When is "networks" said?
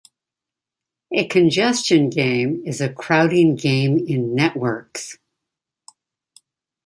4.33-5.19